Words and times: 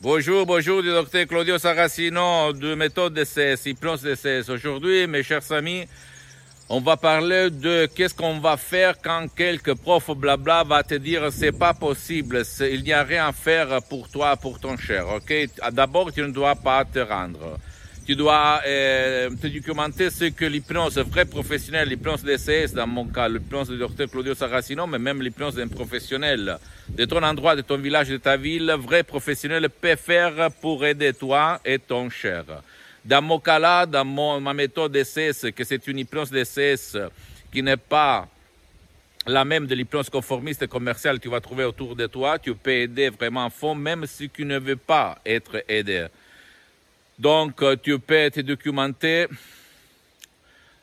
Bonjour, 0.00 0.46
bonjour 0.46 0.80
du 0.80 0.90
docteur 0.90 1.26
Claudio 1.26 1.58
Saracino 1.58 2.52
de 2.52 2.76
méthode 2.76 3.14
DCS, 3.14 3.66
hypnose 3.66 4.02
DCS. 4.02 4.48
Aujourd'hui, 4.48 5.08
mes 5.08 5.24
chers 5.24 5.50
amis, 5.50 5.88
on 6.68 6.80
va 6.80 6.96
parler 6.96 7.50
de 7.50 7.86
qu'est-ce 7.86 8.14
qu'on 8.14 8.38
va 8.38 8.56
faire 8.56 8.94
quand 9.02 9.26
quelques 9.34 9.74
profs 9.74 10.12
blabla 10.12 10.62
va 10.62 10.84
te 10.84 10.94
dire 10.94 11.32
c'est 11.32 11.50
pas 11.50 11.74
possible, 11.74 12.44
il 12.60 12.84
n'y 12.84 12.92
a 12.92 13.02
rien 13.02 13.26
à 13.26 13.32
faire 13.32 13.82
pour 13.90 14.08
toi, 14.08 14.36
pour 14.36 14.60
ton 14.60 14.76
cher, 14.76 15.08
ok? 15.08 15.34
D'abord, 15.72 16.12
tu 16.12 16.22
ne 16.22 16.28
dois 16.28 16.54
pas 16.54 16.84
te 16.84 17.00
rendre. 17.00 17.58
Tu 18.08 18.16
dois 18.16 18.62
euh, 18.66 19.28
te 19.28 19.48
documenter 19.48 20.08
ce 20.08 20.24
que 20.30 20.46
l'hypnose 20.46 20.96
vrai 20.96 21.26
professionnel, 21.26 21.90
l'hypnose 21.90 22.24
DCS 22.24 22.72
dans 22.72 22.86
mon 22.86 23.04
cas, 23.04 23.28
l'hypnose 23.28 23.68
du 23.68 23.76
docteur 23.76 24.08
Claudio 24.08 24.34
Saracino, 24.34 24.86
mais 24.86 24.98
même 24.98 25.20
l'hypnose 25.20 25.56
d'un 25.56 25.68
professionnel 25.68 26.56
de 26.88 27.04
ton 27.04 27.22
endroit, 27.22 27.54
de 27.54 27.60
ton 27.60 27.76
village, 27.76 28.08
de 28.08 28.16
ta 28.16 28.38
ville, 28.38 28.74
vrai 28.78 29.02
professionnel 29.02 29.68
peut 29.68 29.94
faire 29.96 30.50
pour 30.62 30.86
aider 30.86 31.12
toi 31.12 31.60
et 31.66 31.78
ton 31.78 32.08
cher. 32.08 32.44
Dans 33.04 33.20
mon 33.20 33.40
cas 33.40 33.58
là, 33.58 33.84
dans 33.84 34.06
mon, 34.06 34.40
ma 34.40 34.54
méthode 34.54 34.92
DCS, 34.92 35.52
que 35.54 35.64
c'est 35.64 35.86
une 35.86 35.98
hypnose 35.98 36.30
DCS 36.30 36.96
qui 37.52 37.62
n'est 37.62 37.76
pas 37.76 38.26
la 39.26 39.44
même 39.44 39.66
de 39.66 39.74
l'hypnose 39.74 40.08
conformiste 40.08 40.66
commerciale 40.66 41.18
que 41.18 41.24
tu 41.24 41.28
vas 41.28 41.42
trouver 41.42 41.64
autour 41.64 41.94
de 41.94 42.06
toi, 42.06 42.38
tu 42.38 42.54
peux 42.54 42.70
aider 42.70 43.10
vraiment 43.10 43.44
à 43.44 43.50
fond, 43.50 43.74
même 43.74 44.06
si 44.06 44.30
tu 44.30 44.46
ne 44.46 44.58
veux 44.58 44.76
pas 44.76 45.18
être 45.26 45.62
aidé. 45.68 46.06
Donc, 47.18 47.64
tu 47.82 47.98
peux 47.98 48.30
te 48.30 48.40
documenter. 48.40 49.26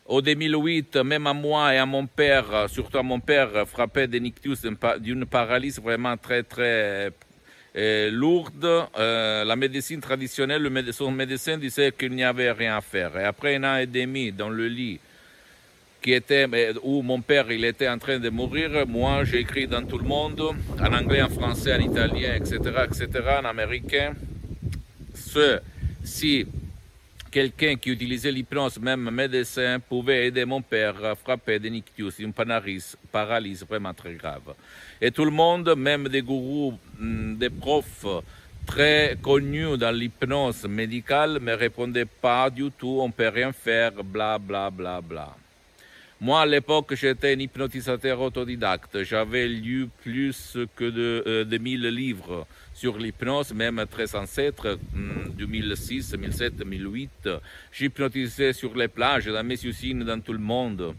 Au 0.06 0.22
2008, 0.22 0.98
même 0.98 1.26
à 1.26 1.34
moi 1.34 1.74
et 1.74 1.78
à 1.78 1.86
mon 1.86 2.06
père, 2.06 2.70
surtout 2.70 3.00
à 3.00 3.04
mon 3.04 3.20
père, 3.20 3.68
frappé 3.68 4.06
d'un 4.06 4.24
ictus, 4.24 4.62
d'une 5.00 5.26
paralysie 5.26 5.82
vraiment 5.82 6.16
très, 6.16 6.44
très 6.44 7.12
euh, 7.76 8.12
lourde. 8.12 8.88
Euh, 8.98 9.44
la 9.44 9.56
médecine 9.56 10.00
traditionnelle, 10.02 10.62
le 10.62 10.92
son 10.92 11.10
médecin 11.10 11.58
disait 11.58 11.92
qu'il 11.92 12.12
n'y 12.12 12.24
avait 12.24 12.52
rien 12.52 12.78
à 12.78 12.82
faire. 12.82 13.18
Et 13.18 13.24
après 13.24 13.56
un 13.56 13.64
an 13.64 13.78
et 13.78 13.88
demi 13.88 14.32
dans 14.32 14.50
le 14.50 14.68
lit, 14.68 15.00
qui 16.02 16.14
était, 16.14 16.48
où 16.84 17.02
mon 17.02 17.22
père 17.22 17.52
il 17.52 17.66
était 17.66 17.90
en 17.90 17.98
train 17.98 18.20
de 18.20 18.30
mourir, 18.30 18.86
moi 18.88 19.24
j'ai 19.24 19.40
écrit 19.40 19.68
dans 19.68 19.84
tout 19.84 19.98
le 19.98 20.06
monde, 20.08 20.40
en 20.80 20.94
anglais, 20.94 21.22
en 21.22 21.30
français, 21.30 21.74
en 21.74 21.80
italien, 21.80 22.36
etc., 22.36 22.60
etc., 22.86 23.10
en 23.42 23.46
américain, 23.46 24.14
ce 25.16 25.60
si 26.06 26.46
quelqu'un 27.32 27.76
qui 27.76 27.90
utilisait 27.90 28.32
l'hypnose, 28.32 28.80
même 28.80 29.10
médecin, 29.12 29.80
pouvait 29.80 30.28
aider 30.28 30.46
mon 30.46 30.62
père 30.62 31.04
à 31.04 31.16
frapper 31.16 31.60
d'un 31.60 31.74
ictus, 31.74 32.20
une 32.20 32.32
paralysie 32.32 33.66
vraiment 33.68 33.94
très 33.94 34.14
grave. 34.14 34.54
Et 35.02 35.12
tout 35.12 35.26
le 35.26 35.32
monde, 35.32 35.76
même 35.76 36.08
des 36.08 36.22
gourous, 36.22 36.78
des 36.98 37.50
profs 37.50 38.06
très 38.66 39.18
connus 39.22 39.78
dans 39.78 39.92
l'hypnose 39.92 40.66
médicale, 40.66 41.40
ne 41.42 41.54
répondaient 41.54 42.06
pas 42.06 42.50
du 42.50 42.72
tout, 42.72 43.00
on 43.02 43.12
peut 43.12 43.28
rien 43.28 43.52
faire, 43.52 43.92
bla 44.04 44.38
bla 44.38 44.70
bla 44.70 45.02
bla. 45.02 45.36
Moi, 46.22 46.42
à 46.42 46.46
l'époque, 46.46 46.96
j'étais 46.96 47.34
un 47.34 47.40
hypnotisateur 47.40 48.22
autodidacte. 48.22 49.04
J'avais 49.04 49.50
lu 49.50 49.90
plus 50.02 50.58
que 50.74 50.86
de, 50.86 51.24
euh, 51.28 51.44
de 51.44 51.58
1000 51.58 51.90
livres 51.90 52.48
sur 52.74 52.98
l'hypnose, 52.98 53.54
même 53.54 53.84
très 53.92 54.16
ancêtres, 54.16 54.80
2006, 54.94 56.12
2007, 56.12 56.56
2008. 56.56 57.30
J'hypnotisais 57.74 58.54
sur 58.54 58.74
les 58.78 58.88
plages, 58.88 59.26
dans 59.26 59.44
mes 59.44 59.62
usines, 59.66 60.06
dans 60.06 60.22
tout 60.22 60.32
le 60.32 60.40
monde, 60.40 60.96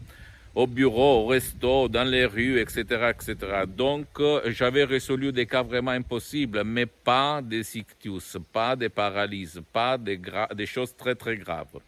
au 0.53 0.67
bureau, 0.67 1.23
au 1.23 1.25
resto, 1.25 1.87
dans 1.87 2.07
les 2.07 2.27
rues, 2.27 2.59
etc., 2.59 3.09
etc. 3.09 3.63
Donc, 3.67 4.07
j'avais 4.45 4.83
résolu 4.83 5.31
des 5.31 5.47
cas 5.47 5.63
vraiment 5.63 5.91
impossibles, 5.91 6.63
mais 6.63 6.85
pas 6.85 7.41
des 7.41 7.75
ictus, 7.75 8.37
pas 8.53 8.75
des 8.75 8.89
paralyses, 8.89 9.59
pas 9.73 9.97
des 9.97 10.65
choses 10.67 10.95
très, 10.95 11.15
très 11.15 11.37
graves. 11.37 11.79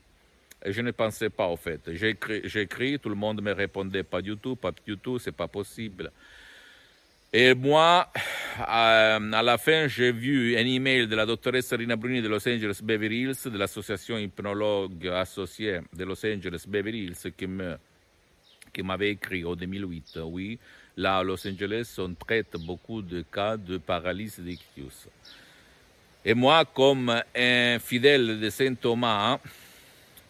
Je 0.66 0.82
ne 0.82 0.92
pensais 0.92 1.30
pas 1.30 1.48
au 1.48 1.56
fait. 1.56 1.80
J'ai 1.94 2.62
écrit, 2.62 3.00
tout 3.00 3.10
le 3.10 3.16
monde 3.16 3.42
me 3.42 3.54
répondait 3.54 4.04
pas 4.04 4.22
du 4.22 4.36
tout, 4.38 4.56
pas 4.56 4.72
du 4.86 4.98
tout, 4.98 5.18
c'est 5.20 5.32
pas 5.32 5.48
possible. 5.48 6.12
Et 7.32 7.54
moi, 7.54 8.12
à, 8.58 9.20
la 9.20 9.58
fin, 9.58 9.88
j'ai 9.88 10.12
vu 10.12 10.58
un 10.58 10.66
email 10.66 11.08
de 11.08 11.16
la 11.16 11.26
doctoresse 11.26 11.72
Rina 11.72 11.96
Bruni 11.96 12.22
de 12.22 12.28
Los 12.28 12.48
Angeles 12.48 12.80
Beverly 12.84 13.22
Hills, 13.22 13.52
de 13.52 13.58
l'association 13.58 14.18
hypnologue 14.18 15.08
associée 15.08 15.80
de 15.94 16.04
Los 16.06 16.26
Angeles 16.26 16.66
Beverly 16.68 17.06
Hills, 17.06 17.34
qui 17.38 17.48
me 17.48 17.78
qui 18.74 18.84
m'avait 18.84 19.12
écrit 19.12 19.44
en 19.46 19.56
2008. 19.56 20.20
Oui, 20.24 20.60
là 20.98 21.18
à 21.18 21.24
Los 21.24 21.48
Angeles, 21.48 21.96
on 21.98 22.14
traite 22.14 22.56
beaucoup 22.66 23.02
de 23.02 23.22
cas 23.22 23.58
de 23.58 23.78
paralysie 23.78 24.42
d'ictus. 24.42 25.08
Et 26.26 26.34
moi, 26.34 26.66
comme 26.66 27.10
un 27.36 27.80
fidèle 27.80 28.40
de 28.40 28.50
Saint 28.50 28.76
Thomas, 28.76 29.40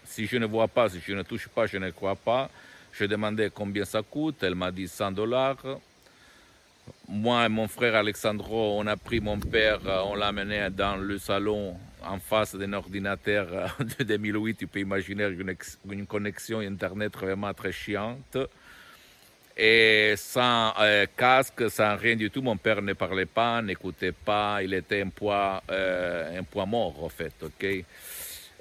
si 0.10 0.26
je 0.26 0.38
ne 0.38 0.48
vois 0.48 0.68
pas, 0.68 0.90
si 0.90 1.00
je 1.06 1.14
ne 1.14 1.22
touche 1.22 1.48
pas, 1.48 1.68
je 1.68 1.78
ne 1.78 1.92
crois 1.92 2.16
pas. 2.16 2.50
Je 2.92 3.06
demandais 3.06 3.52
combien 3.54 3.86
ça 3.86 4.02
coûte. 4.02 4.42
Elle 4.42 4.56
m'a 4.56 4.72
dit 4.72 4.88
100 4.88 5.12
dollars. 5.12 5.64
Moi 7.08 7.46
et 7.46 7.50
mon 7.50 7.68
frère 7.68 7.96
Alexandro, 7.96 8.80
on 8.80 8.88
a 8.88 8.98
pris 8.98 9.20
mon 9.20 9.40
père, 9.40 9.80
on 10.06 10.16
l'a 10.16 10.28
amené 10.28 10.68
dans 10.72 10.96
le 10.96 11.20
salon 11.20 11.76
en 12.04 12.18
face 12.18 12.56
d'un 12.56 12.74
ordinateur 12.74 13.76
de 14.00 14.04
2008. 14.04 14.56
Tu 14.58 14.68
peux 14.68 14.80
imaginer 14.80 15.28
une, 15.90 16.08
connexion 16.08 16.60
Internet 16.60 17.16
vraiment 17.16 17.54
très 17.54 17.72
chiante. 17.72 18.38
Et 19.56 20.16
sans 20.18 20.74
euh, 20.80 21.06
casque, 21.16 21.70
sans 21.70 21.96
rien 21.98 22.16
du 22.16 22.32
tout, 22.32 22.42
mon 22.42 22.58
père 22.58 22.82
ne 22.82 22.94
parlait 22.94 23.26
pas, 23.26 23.62
n'écoutait 23.62 24.14
pas. 24.14 24.64
Il 24.64 24.74
était 24.74 25.02
un 25.02 25.10
poids, 25.10 25.62
euh, 25.70 26.40
un 26.40 26.44
poids 26.44 26.66
mort, 26.66 27.04
en 27.04 27.10
fait. 27.10 27.34
ok? 27.44 27.86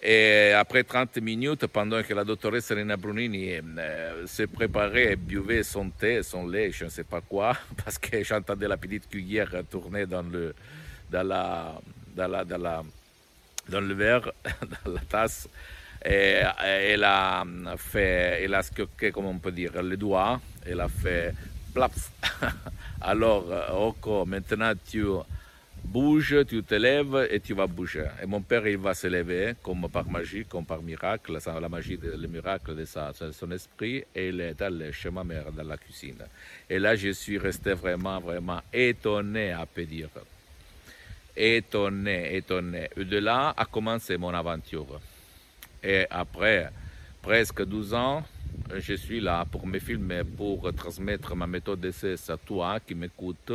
Et 0.01 0.53
après 0.53 0.85
30 0.85 1.17
minutes, 1.19 1.67
pendant 1.67 2.03
que 2.03 2.15
la 2.15 2.25
doctoresse 2.25 2.67
Serena 2.67 2.97
Brunini 2.97 3.55
euh, 3.57 4.27
se 4.27 4.45
préparait 4.45 5.13
et 5.13 5.17
buvait 5.17 5.65
son 5.65 5.91
thé, 5.91 6.23
son 6.23 6.47
lait, 6.47 6.71
je 6.71 6.85
ne 6.85 6.91
sais 6.91 7.05
pas 7.05 7.21
quoi, 7.21 7.57
parce 7.85 7.99
que 7.99 8.23
j'entendais 8.23 8.69
la 8.69 8.77
petite 8.77 9.09
cuillère 9.09 9.51
tourner 9.69 10.07
dans 10.07 10.23
le, 10.23 10.55
dans 11.11 11.27
la, 11.27 11.81
dans 12.15 12.29
la, 12.29 12.83
dans 13.69 13.81
le 13.81 13.95
verre, 13.95 14.31
dans 14.85 14.93
la 14.93 15.01
tasse, 15.01 15.49
et, 16.05 16.43
elle 16.65 17.03
a 17.03 17.45
fait, 17.77 18.45
elle 18.45 18.55
a 18.55 18.63
scoqué, 18.63 19.11
comme 19.11 19.27
on 19.27 19.39
peut 19.39 19.51
dire, 19.51 19.83
le 19.83 19.97
doigt, 19.97 20.41
elle 20.65 20.81
a 20.81 20.89
fait 20.89 21.35
plaf. 21.75 22.13
Alors, 23.01 23.47
Rocco, 23.71 24.25
maintenant 24.25 24.73
tu 24.89 25.05
bouge, 25.85 26.37
tu 26.47 26.63
te 26.63 26.75
lèves 26.75 27.29
et 27.31 27.41
tu 27.41 27.55
vas 27.55 27.67
bouger. 27.67 28.07
Et 28.23 28.27
mon 28.27 28.41
père, 28.43 28.67
il 28.67 28.79
va 28.79 28.95
se 28.95 29.07
lever 29.07 29.55
comme 29.63 29.89
par 29.89 30.09
magie, 30.09 30.45
comme 30.45 30.65
par 30.65 30.83
miracle, 30.83 31.39
la 31.61 31.69
magie, 31.69 31.99
le 32.03 32.27
miracle 32.29 32.75
de, 32.75 32.85
sa, 32.85 33.13
son 33.13 33.51
esprit, 33.51 34.05
et 34.15 34.29
il 34.29 34.41
est 34.41 34.61
allé 34.61 34.93
chez 34.93 35.11
ma 35.11 35.25
mère 35.25 35.51
dans 35.53 35.65
la 35.65 35.77
cuisine. 35.77 36.25
Et 36.69 36.79
là, 36.79 36.95
je 36.97 37.11
suis 37.11 37.39
resté 37.39 37.73
vraiment, 37.75 38.21
vraiment 38.21 38.61
étonné, 38.73 39.53
à 39.53 39.67
peut 39.67 39.85
dire. 39.85 40.11
Étonné, 41.37 42.37
étonné. 42.37 42.89
Et 42.97 43.05
de 43.05 43.19
là 43.19 43.55
a 43.57 43.65
commencé 43.65 44.17
mon 44.17 44.35
aventure. 44.35 45.01
Et 45.83 46.07
après 46.11 46.71
presque 47.23 47.65
12 47.65 47.95
ans, 47.95 48.23
je 48.75 48.95
suis 48.95 49.21
là 49.21 49.45
pour 49.45 49.67
me 49.67 49.79
filmer, 49.79 50.23
pour 50.25 50.73
transmettre 50.75 51.37
ma 51.37 51.47
méthode 51.47 51.81
d'essai 51.81 52.15
à 52.29 52.37
toi 52.37 52.81
qui 52.81 52.95
m'écoute 52.95 53.53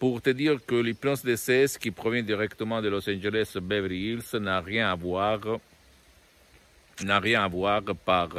pour 0.00 0.22
te 0.22 0.30
dire 0.30 0.56
que 0.66 0.74
l'hypnose 0.74 1.22
DCS 1.22 1.76
qui 1.78 1.90
provient 1.90 2.22
directement 2.22 2.80
de 2.80 2.88
Los 2.88 3.08
Angeles 3.08 3.52
Beverly 3.60 4.14
Hills 4.14 4.40
n'a 4.40 4.60
rien 4.60 4.90
à 4.90 4.94
voir 4.94 5.40
n'a 7.04 7.20
rien 7.20 7.44
à 7.44 7.48
voir 7.48 7.82
par 8.04 8.30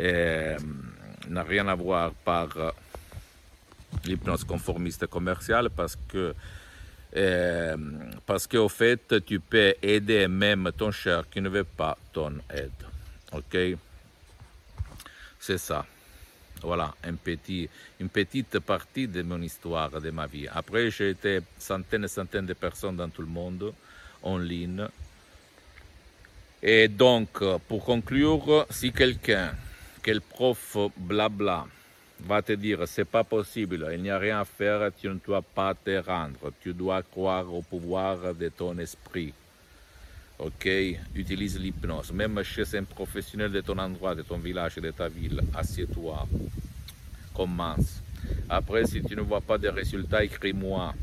euh, 0.00 0.58
n'a 1.28 1.42
rien 1.42 1.66
à 1.66 1.74
voir 1.74 2.12
par 2.12 2.56
euh, 2.56 2.70
l'hypnose 4.04 4.44
conformiste 4.44 5.08
commerciale 5.08 5.70
parce 5.70 5.98
que 6.08 6.32
euh, 7.16 7.76
parce 8.24 8.46
qu'au 8.46 8.68
fait 8.68 9.24
tu 9.26 9.40
peux 9.40 9.74
aider 9.82 10.28
même 10.28 10.70
ton 10.76 10.92
cher 10.92 11.28
qui 11.28 11.40
ne 11.40 11.48
veut 11.48 11.64
pas 11.64 11.98
ton 12.12 12.32
aide. 12.48 12.70
Ok? 13.32 13.56
C'est 15.40 15.58
ça 15.58 15.84
Voilà, 16.62 16.94
une 17.04 18.08
petite 18.08 18.58
partie 18.60 19.06
de 19.06 19.22
mon 19.22 19.40
histoire, 19.42 20.00
de 20.00 20.10
ma 20.10 20.26
vie. 20.26 20.48
Après, 20.52 20.90
j'ai 20.90 21.10
été 21.10 21.40
centaines 21.58 22.04
et 22.04 22.08
centaines 22.08 22.46
de 22.46 22.54
personnes 22.54 22.96
dans 22.96 23.08
tout 23.08 23.22
le 23.22 23.28
monde, 23.28 23.72
en 24.22 24.38
ligne. 24.38 24.86
Et 26.62 26.88
donc, 26.88 27.42
pour 27.68 27.84
conclure, 27.84 28.66
si 28.70 28.90
quelqu'un, 28.90 29.54
quel 30.02 30.20
prof 30.20 30.76
blabla, 30.96 31.66
va 32.20 32.40
te 32.40 32.52
dire 32.52 32.88
c'est 32.88 33.04
pas 33.04 33.24
possible, 33.24 33.88
il 33.92 34.02
n'y 34.02 34.10
a 34.10 34.18
rien 34.18 34.40
à 34.40 34.44
faire, 34.46 34.90
tu 34.98 35.06
ne 35.08 35.18
dois 35.24 35.42
pas 35.42 35.74
te 35.74 35.98
rendre, 35.98 36.50
tu 36.62 36.72
dois 36.72 37.02
croire 37.02 37.52
au 37.52 37.60
pouvoir 37.60 38.34
de 38.34 38.48
ton 38.48 38.78
esprit. 38.78 39.34
Ok, 40.38 40.68
utilise 41.14 41.58
l'hypnose. 41.58 42.12
Même 42.12 42.42
chez 42.42 42.76
un 42.76 42.84
professionnel 42.84 43.50
de 43.50 43.60
ton 43.62 43.78
endroit, 43.78 44.14
de 44.14 44.22
ton 44.22 44.36
village, 44.36 44.76
de 44.76 44.90
ta 44.90 45.08
ville, 45.08 45.40
assieds-toi. 45.54 46.26
Commence. 47.34 48.02
Après, 48.48 48.86
si 48.86 49.02
tu 49.02 49.16
ne 49.16 49.22
vois 49.22 49.40
pas 49.40 49.56
de 49.56 49.68
résultats, 49.68 50.22
écris-moi. 50.22 50.94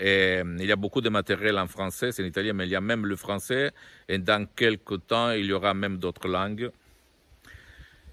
Et 0.00 0.42
il 0.58 0.66
y 0.66 0.72
a 0.72 0.76
beaucoup 0.76 1.00
de 1.00 1.08
matériel 1.08 1.58
en 1.58 1.66
français, 1.66 2.12
c'est 2.12 2.22
en 2.22 2.26
italien, 2.26 2.52
mais 2.52 2.66
il 2.66 2.70
y 2.70 2.76
a 2.76 2.80
même 2.80 3.06
le 3.06 3.16
français. 3.16 3.72
Et 4.08 4.18
dans 4.18 4.46
quelques 4.46 5.06
temps, 5.06 5.32
il 5.32 5.46
y 5.46 5.52
aura 5.52 5.74
même 5.74 5.98
d'autres 5.98 6.28
langues. 6.28 6.70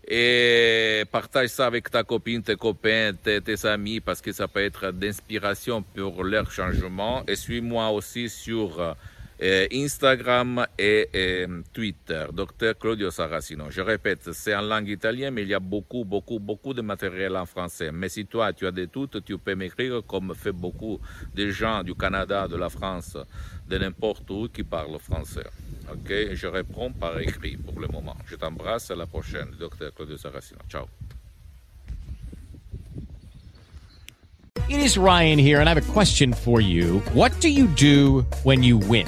Et 0.08 1.04
partage 1.12 1.50
ça 1.50 1.66
avec 1.66 1.90
ta 1.90 2.04
copine, 2.04 2.44
tes 2.44 2.56
copains, 2.56 3.14
tes, 3.14 3.42
tes 3.42 3.66
amis, 3.66 4.00
parce 4.00 4.22
que 4.22 4.32
ça 4.32 4.48
peut 4.48 4.64
être 4.64 4.92
d'inspiration 4.92 5.82
pour 5.82 6.24
leur 6.24 6.52
changement. 6.52 7.24
Et 7.28 7.36
suis-moi 7.36 7.90
aussi 7.90 8.30
sur 8.30 8.80
euh, 8.80 8.94
Instagram 9.42 10.66
et 10.78 11.10
euh, 11.14 11.62
Twitter, 11.74 12.26
Docteur 12.32 12.78
Claudio 12.78 13.12
Saracino. 13.12 13.66
Je 13.70 13.82
répète, 13.82 14.32
c'est 14.32 14.56
en 14.56 14.62
langue 14.62 14.88
italienne, 14.88 15.34
mais 15.34 15.42
il 15.42 15.50
y 15.50 15.54
a 15.54 15.60
beaucoup, 15.60 16.06
beaucoup, 16.06 16.40
beaucoup 16.40 16.74
de 16.74 16.82
matériel 16.82 17.36
en 17.36 17.46
français. 17.46 17.92
Mais 17.92 18.10
si 18.10 18.26
toi, 18.26 18.54
tu 18.54 18.66
as 18.66 18.72
des 18.72 18.88
doutes, 18.88 19.24
tu 19.26 19.38
peux 19.38 19.56
m'écrire 19.56 20.02
comme 20.08 20.34
fait 20.36 20.54
beaucoup 20.54 21.00
de 21.34 21.50
gens 21.50 21.84
du 21.84 21.96
Canada, 21.96 22.48
de 22.48 22.56
la 22.56 22.70
France, 22.70 23.18
de 23.68 23.78
n'importe 23.78 24.30
où 24.30 24.48
qui 24.48 24.64
parlent 24.64 25.00
français. 25.00 25.48
Ok, 25.92 26.12
je 26.34 26.48
réponds 26.48 26.92
par 26.92 27.20
écrit 27.20 27.58
pour 27.58 27.80
le 27.80 27.88
moment. 27.88 28.16
Je 28.26 28.36
t'embrasse, 28.36 28.90
à 28.92 28.96
la 28.96 29.06
prochaine, 29.06 29.50
Docteur 29.60 29.94
Claudio 29.94 30.18
Saracino. 30.18 30.60
Ciao. 30.70 30.86
It 34.68 34.80
is 34.80 34.98
Ryan 34.98 35.38
here, 35.38 35.60
and 35.60 35.70
I 35.70 35.74
have 35.74 35.90
a 35.90 35.94
question 35.94 36.34
for 36.34 36.60
you. 36.60 37.00
What 37.14 37.40
do 37.40 37.50
you 37.50 37.68
do 37.68 38.26
when 38.44 38.64
you 38.64 38.78
win? 38.80 39.08